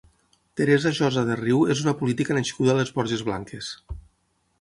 Teresa 0.59 0.91
Josa 0.99 1.23
de 1.27 1.35
Riu 1.41 1.59
és 1.73 1.83
una 1.83 1.93
política 1.99 2.37
nascuda 2.39 2.73
a 2.75 2.79
les 2.79 2.93
Borges 2.97 3.23
Blanques. 3.29 3.71